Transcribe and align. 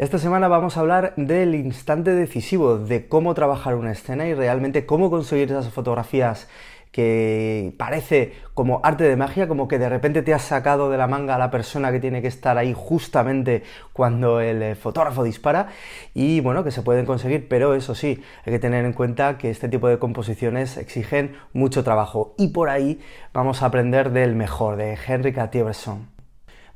Esta 0.00 0.18
semana 0.18 0.48
vamos 0.48 0.78
a 0.78 0.80
hablar 0.80 1.12
del 1.18 1.54
instante 1.54 2.14
decisivo, 2.14 2.78
de 2.78 3.06
cómo 3.06 3.34
trabajar 3.34 3.74
una 3.74 3.92
escena 3.92 4.26
y 4.26 4.32
realmente 4.32 4.86
cómo 4.86 5.10
conseguir 5.10 5.50
esas 5.50 5.68
fotografías 5.68 6.48
que 6.90 7.74
parece 7.76 8.32
como 8.54 8.80
arte 8.82 9.04
de 9.04 9.16
magia, 9.16 9.46
como 9.46 9.68
que 9.68 9.78
de 9.78 9.90
repente 9.90 10.22
te 10.22 10.32
has 10.32 10.40
sacado 10.40 10.88
de 10.88 10.96
la 10.96 11.06
manga 11.06 11.34
a 11.34 11.38
la 11.38 11.50
persona 11.50 11.92
que 11.92 12.00
tiene 12.00 12.22
que 12.22 12.28
estar 12.28 12.56
ahí 12.56 12.72
justamente 12.74 13.62
cuando 13.92 14.40
el 14.40 14.62
eh, 14.62 14.74
fotógrafo 14.74 15.22
dispara 15.22 15.68
y 16.14 16.40
bueno, 16.40 16.64
que 16.64 16.70
se 16.70 16.80
pueden 16.80 17.04
conseguir, 17.04 17.46
pero 17.46 17.74
eso 17.74 17.94
sí, 17.94 18.22
hay 18.46 18.54
que 18.54 18.58
tener 18.58 18.86
en 18.86 18.94
cuenta 18.94 19.36
que 19.36 19.50
este 19.50 19.68
tipo 19.68 19.86
de 19.86 19.98
composiciones 19.98 20.78
exigen 20.78 21.36
mucho 21.52 21.84
trabajo 21.84 22.34
y 22.38 22.48
por 22.48 22.70
ahí 22.70 23.00
vamos 23.34 23.62
a 23.62 23.66
aprender 23.66 24.12
del 24.12 24.34
mejor, 24.34 24.76
de 24.76 24.96
Henry 25.06 25.34
Cartier-Bresson. 25.34 26.19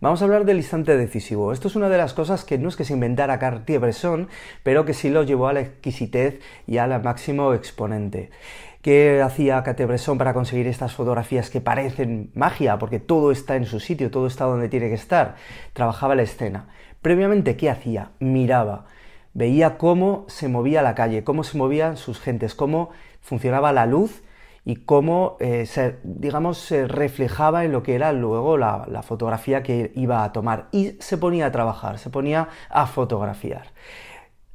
Vamos 0.04 0.20
a 0.20 0.26
hablar 0.26 0.44
del 0.44 0.58
instante 0.58 0.98
decisivo. 0.98 1.50
Esto 1.50 1.68
es 1.68 1.76
una 1.76 1.88
de 1.88 1.96
las 1.96 2.12
cosas 2.12 2.44
que 2.44 2.58
no 2.58 2.68
es 2.68 2.76
que 2.76 2.84
se 2.84 2.92
inventara 2.92 3.38
Cartier-Bresson, 3.38 4.28
pero 4.62 4.84
que 4.84 4.92
sí 4.92 5.08
lo 5.08 5.22
llevó 5.22 5.48
a 5.48 5.54
la 5.54 5.60
exquisitez 5.60 6.40
y 6.66 6.76
al 6.76 7.02
máximo 7.02 7.54
exponente. 7.54 8.28
¿Qué 8.82 9.22
hacía 9.22 9.62
Cartier-Bresson 9.62 10.18
para 10.18 10.34
conseguir 10.34 10.66
estas 10.66 10.92
fotografías 10.92 11.48
que 11.48 11.62
parecen 11.62 12.30
magia? 12.34 12.78
Porque 12.78 13.00
todo 13.00 13.32
está 13.32 13.56
en 13.56 13.64
su 13.64 13.80
sitio, 13.80 14.10
todo 14.10 14.26
está 14.26 14.44
donde 14.44 14.68
tiene 14.68 14.90
que 14.90 14.94
estar. 14.94 15.36
Trabajaba 15.72 16.14
la 16.14 16.24
escena. 16.24 16.68
Previamente, 17.00 17.56
¿qué 17.56 17.70
hacía? 17.70 18.10
Miraba. 18.20 18.84
Veía 19.32 19.78
cómo 19.78 20.26
se 20.28 20.48
movía 20.48 20.82
la 20.82 20.94
calle, 20.94 21.24
cómo 21.24 21.44
se 21.44 21.56
movían 21.56 21.96
sus 21.96 22.20
gentes, 22.20 22.54
cómo 22.54 22.90
funcionaba 23.22 23.72
la 23.72 23.86
luz 23.86 24.20
y 24.64 24.76
cómo 24.76 25.36
eh, 25.40 25.66
se, 25.66 25.98
digamos, 26.04 26.58
se 26.58 26.86
reflejaba 26.88 27.64
en 27.64 27.72
lo 27.72 27.82
que 27.82 27.94
era 27.94 28.12
luego 28.12 28.56
la, 28.56 28.86
la, 28.88 29.02
fotografía 29.02 29.62
que 29.62 29.92
iba 29.94 30.24
a 30.24 30.32
tomar. 30.32 30.68
Y 30.72 30.96
se 31.00 31.18
ponía 31.18 31.46
a 31.46 31.52
trabajar, 31.52 31.98
se 31.98 32.10
ponía 32.10 32.48
a 32.70 32.86
fotografiar. 32.86 33.72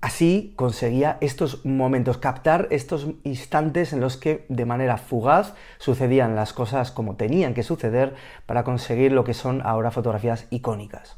Así 0.02 0.54
conseguía 0.56 1.18
estos 1.20 1.66
momentos, 1.66 2.18
captar 2.18 2.68
estos 2.72 3.08
instantes 3.24 3.92
en 3.92 4.00
los 4.00 4.16
que 4.16 4.46
de 4.48 4.66
manera 4.66 4.98
fugaz 4.98 5.56
sucedían 5.78 6.36
las 6.36 6.54
cosas 6.54 6.92
como 6.92 7.18
tenían 7.18 7.54
que 7.54 7.64
suceder 7.64 8.16
para 8.46 8.64
conseguir 8.64 9.12
lo 9.12 9.26
que 9.26 9.34
son 9.34 9.62
ahora 9.66 9.92
fotografías 9.92 10.48
icónicas. 10.52 11.18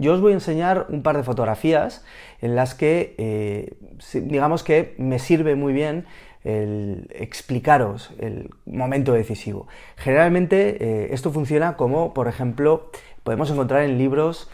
Yo 0.00 0.14
os 0.14 0.22
voy 0.22 0.32
a 0.32 0.34
enseñar 0.36 0.86
un 0.88 1.02
par 1.02 1.18
de 1.18 1.22
fotografías 1.22 2.02
en 2.40 2.56
las 2.56 2.74
que, 2.74 3.14
eh, 3.18 3.74
digamos 4.14 4.64
que 4.64 4.94
me 4.96 5.18
sirve 5.18 5.56
muy 5.56 5.74
bien 5.74 6.06
el 6.42 7.06
explicaros 7.10 8.10
el 8.18 8.48
momento 8.64 9.12
decisivo. 9.12 9.68
Generalmente 9.96 10.82
eh, 10.82 11.08
esto 11.12 11.30
funciona 11.32 11.76
como, 11.76 12.14
por 12.14 12.28
ejemplo, 12.28 12.90
podemos 13.24 13.50
encontrar 13.50 13.82
en 13.82 13.98
libros 13.98 14.48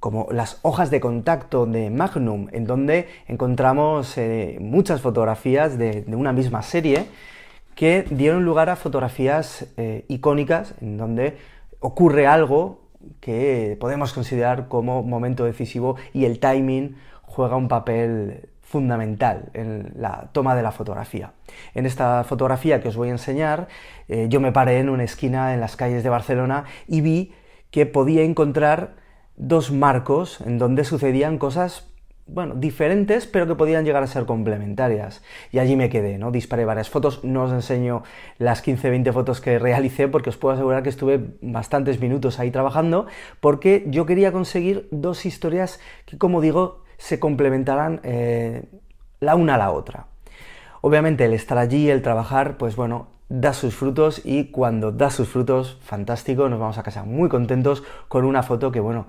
como 0.00 0.26
las 0.30 0.58
hojas 0.62 0.90
de 0.90 1.00
contacto 1.00 1.66
de 1.66 1.90
Magnum, 1.90 2.48
en 2.52 2.64
donde 2.64 3.08
encontramos 3.26 4.16
eh, 4.16 4.56
muchas 4.58 5.02
fotografías 5.02 5.76
de, 5.76 6.02
una 6.08 6.32
misma 6.32 6.62
serie 6.62 7.04
que 7.74 8.06
dieron 8.08 8.46
lugar 8.46 8.70
a 8.70 8.76
fotografías 8.76 9.66
icónicas, 10.08 10.74
en 10.80 10.96
donde 10.96 11.36
ocurre 11.78 12.26
algo 12.26 12.87
que 13.20 13.76
podemos 13.80 14.12
considerar 14.12 14.68
como 14.68 15.02
momento 15.02 15.44
decisivo 15.44 15.96
y 16.12 16.24
el 16.24 16.38
timing 16.38 16.96
juega 17.22 17.56
un 17.56 17.68
papel 17.68 18.48
fundamental 18.62 19.50
en 19.54 19.92
la 19.96 20.28
toma 20.32 20.54
de 20.54 20.62
la 20.62 20.72
fotografía. 20.72 21.32
En 21.74 21.86
esta 21.86 22.22
fotografía 22.24 22.82
que 22.82 22.88
os 22.88 22.96
voy 22.96 23.08
a 23.08 23.12
enseñar, 23.12 23.68
eh, 24.08 24.26
yo 24.28 24.40
me 24.40 24.52
paré 24.52 24.78
en 24.78 24.90
una 24.90 25.04
esquina 25.04 25.54
en 25.54 25.60
las 25.60 25.74
calles 25.74 26.02
de 26.02 26.10
Barcelona 26.10 26.64
y 26.86 27.00
vi 27.00 27.32
que 27.70 27.86
podía 27.86 28.22
encontrar 28.22 28.96
dos 29.36 29.72
marcos 29.72 30.42
en 30.42 30.58
donde 30.58 30.84
sucedían 30.84 31.38
cosas 31.38 31.87
bueno, 32.28 32.54
diferentes, 32.54 33.26
pero 33.26 33.46
que 33.46 33.54
podían 33.54 33.84
llegar 33.84 34.02
a 34.02 34.06
ser 34.06 34.26
complementarias. 34.26 35.22
Y 35.50 35.58
allí 35.58 35.76
me 35.76 35.88
quedé, 35.88 36.18
¿no? 36.18 36.30
Disparé 36.30 36.64
varias 36.64 36.90
fotos, 36.90 37.24
no 37.24 37.44
os 37.44 37.52
enseño 37.52 38.02
las 38.38 38.64
15-20 38.64 39.12
fotos 39.12 39.40
que 39.40 39.58
realicé, 39.58 40.08
porque 40.08 40.30
os 40.30 40.36
puedo 40.36 40.54
asegurar 40.54 40.82
que 40.82 40.90
estuve 40.90 41.20
bastantes 41.40 42.00
minutos 42.00 42.38
ahí 42.38 42.50
trabajando, 42.50 43.06
porque 43.40 43.84
yo 43.88 44.06
quería 44.06 44.30
conseguir 44.30 44.88
dos 44.90 45.26
historias 45.26 45.80
que, 46.06 46.18
como 46.18 46.40
digo, 46.40 46.84
se 46.98 47.18
complementarán 47.18 48.00
eh, 48.02 48.64
la 49.20 49.34
una 49.34 49.54
a 49.54 49.58
la 49.58 49.70
otra. 49.70 50.06
Obviamente 50.80 51.24
el 51.24 51.32
estar 51.32 51.58
allí, 51.58 51.90
el 51.90 52.02
trabajar, 52.02 52.56
pues 52.56 52.76
bueno, 52.76 53.08
da 53.28 53.52
sus 53.52 53.74
frutos 53.74 54.22
y 54.24 54.50
cuando 54.50 54.92
da 54.92 55.10
sus 55.10 55.28
frutos, 55.28 55.78
fantástico, 55.82 56.48
nos 56.48 56.58
vamos 56.58 56.78
a 56.78 56.82
casa 56.82 57.04
muy 57.04 57.28
contentos 57.28 57.82
con 58.08 58.24
una 58.24 58.42
foto 58.42 58.72
que, 58.72 58.80
bueno, 58.80 59.06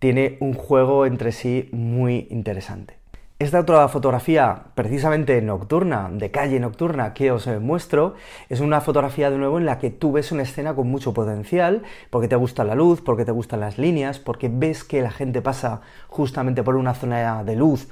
tiene 0.00 0.38
un 0.40 0.54
juego 0.54 1.06
entre 1.06 1.30
sí 1.30 1.68
muy 1.70 2.26
interesante. 2.30 3.00
Esta 3.38 3.60
otra 3.60 3.88
fotografía, 3.88 4.64
precisamente 4.74 5.40
nocturna, 5.40 6.10
de 6.12 6.30
calle 6.30 6.60
nocturna, 6.60 7.14
que 7.14 7.30
os 7.30 7.46
muestro, 7.46 8.14
es 8.50 8.60
una 8.60 8.82
fotografía 8.82 9.30
de 9.30 9.38
nuevo 9.38 9.58
en 9.58 9.64
la 9.64 9.78
que 9.78 9.90
tú 9.90 10.12
ves 10.12 10.30
una 10.30 10.42
escena 10.42 10.74
con 10.74 10.88
mucho 10.88 11.14
potencial, 11.14 11.82
porque 12.10 12.28
te 12.28 12.36
gusta 12.36 12.64
la 12.64 12.74
luz, 12.74 13.00
porque 13.00 13.24
te 13.24 13.32
gustan 13.32 13.60
las 13.60 13.78
líneas, 13.78 14.18
porque 14.18 14.50
ves 14.52 14.84
que 14.84 15.00
la 15.00 15.10
gente 15.10 15.40
pasa 15.40 15.80
justamente 16.08 16.62
por 16.62 16.76
una 16.76 16.92
zona 16.92 17.42
de 17.42 17.56
luz 17.56 17.88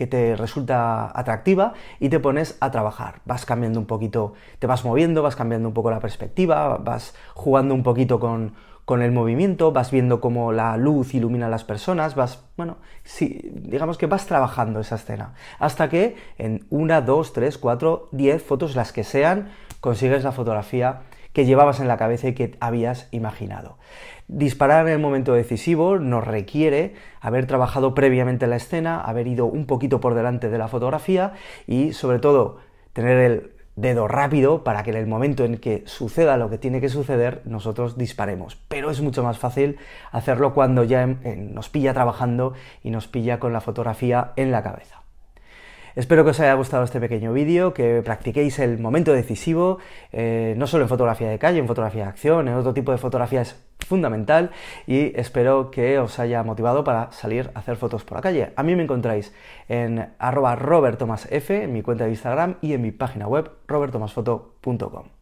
que 0.00 0.06
te 0.06 0.34
resulta 0.34 1.12
atractiva 1.14 1.74
y 1.98 2.08
te 2.08 2.20
pones 2.20 2.56
a 2.60 2.70
trabajar. 2.70 3.20
Vas 3.26 3.44
cambiando 3.44 3.78
un 3.78 3.84
poquito, 3.84 4.32
te 4.58 4.66
vas 4.66 4.82
moviendo, 4.82 5.22
vas 5.22 5.36
cambiando 5.36 5.68
un 5.68 5.74
poco 5.74 5.90
la 5.90 6.00
perspectiva, 6.00 6.78
vas 6.78 7.14
jugando 7.34 7.74
un 7.74 7.82
poquito 7.82 8.18
con, 8.18 8.54
con 8.86 9.02
el 9.02 9.12
movimiento, 9.12 9.72
vas 9.72 9.90
viendo 9.90 10.22
cómo 10.22 10.52
la 10.52 10.78
luz 10.78 11.12
ilumina 11.12 11.48
a 11.48 11.50
las 11.50 11.64
personas, 11.64 12.14
vas, 12.14 12.42
bueno, 12.56 12.78
sí, 13.04 13.42
digamos 13.52 13.98
que 13.98 14.06
vas 14.06 14.24
trabajando 14.24 14.80
esa 14.80 14.94
escena, 14.94 15.34
hasta 15.58 15.90
que 15.90 16.16
en 16.38 16.64
una, 16.70 17.02
dos, 17.02 17.34
tres, 17.34 17.58
cuatro, 17.58 18.08
diez 18.10 18.42
fotos, 18.42 18.76
las 18.76 18.94
que 18.94 19.04
sean, 19.04 19.50
consigues 19.80 20.24
la 20.24 20.32
fotografía 20.32 21.02
que 21.32 21.44
llevabas 21.44 21.80
en 21.80 21.88
la 21.88 21.96
cabeza 21.96 22.28
y 22.28 22.34
que 22.34 22.56
habías 22.60 23.08
imaginado. 23.10 23.78
Disparar 24.28 24.86
en 24.86 24.92
el 24.92 24.98
momento 25.00 25.32
decisivo 25.32 25.98
nos 25.98 26.26
requiere 26.26 26.94
haber 27.20 27.46
trabajado 27.46 27.94
previamente 27.94 28.46
la 28.46 28.56
escena, 28.56 29.00
haber 29.00 29.26
ido 29.26 29.46
un 29.46 29.66
poquito 29.66 30.00
por 30.00 30.14
delante 30.14 30.48
de 30.50 30.58
la 30.58 30.68
fotografía 30.68 31.32
y 31.66 31.92
sobre 31.92 32.20
todo 32.20 32.58
tener 32.92 33.18
el 33.18 33.50
dedo 33.76 34.08
rápido 34.08 34.62
para 34.62 34.82
que 34.82 34.90
en 34.90 34.96
el 34.96 35.06
momento 35.06 35.44
en 35.44 35.56
que 35.56 35.82
suceda 35.86 36.36
lo 36.36 36.50
que 36.50 36.58
tiene 36.58 36.80
que 36.80 36.88
suceder, 36.88 37.42
nosotros 37.44 37.96
disparemos. 37.96 38.56
Pero 38.68 38.90
es 38.90 39.00
mucho 39.00 39.22
más 39.22 39.38
fácil 39.38 39.78
hacerlo 40.12 40.54
cuando 40.54 40.84
ya 40.84 41.06
nos 41.06 41.68
pilla 41.68 41.94
trabajando 41.94 42.52
y 42.82 42.90
nos 42.90 43.08
pilla 43.08 43.38
con 43.38 43.52
la 43.52 43.60
fotografía 43.60 44.32
en 44.36 44.52
la 44.52 44.62
cabeza. 44.62 44.99
Espero 45.96 46.24
que 46.24 46.30
os 46.30 46.40
haya 46.40 46.54
gustado 46.54 46.84
este 46.84 47.00
pequeño 47.00 47.32
vídeo, 47.32 47.74
que 47.74 48.02
practiquéis 48.04 48.58
el 48.58 48.78
momento 48.78 49.12
decisivo, 49.12 49.78
eh, 50.12 50.54
no 50.56 50.66
solo 50.66 50.84
en 50.84 50.88
fotografía 50.88 51.28
de 51.28 51.38
calle, 51.38 51.58
en 51.58 51.66
fotografía 51.66 52.04
de 52.04 52.08
acción, 52.10 52.48
en 52.48 52.54
otro 52.54 52.72
tipo 52.72 52.92
de 52.92 52.98
fotografía 52.98 53.40
es 53.40 53.56
fundamental 53.86 54.50
y 54.86 55.18
espero 55.18 55.70
que 55.70 55.98
os 55.98 56.18
haya 56.18 56.42
motivado 56.44 56.84
para 56.84 57.10
salir 57.12 57.50
a 57.54 57.58
hacer 57.58 57.76
fotos 57.76 58.04
por 58.04 58.18
la 58.18 58.22
calle. 58.22 58.52
A 58.56 58.62
mí 58.62 58.76
me 58.76 58.84
encontráis 58.84 59.34
en 59.68 60.12
arroba 60.18 60.54
robertomasf, 60.54 61.50
en 61.50 61.72
mi 61.72 61.82
cuenta 61.82 62.04
de 62.04 62.10
Instagram 62.10 62.56
y 62.60 62.74
en 62.74 62.82
mi 62.82 62.92
página 62.92 63.26
web 63.26 63.50
robertomasfoto.com. 63.66 65.19